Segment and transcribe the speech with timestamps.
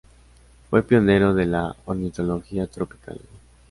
[0.71, 3.19] Fue pionero de la ornitología tropical.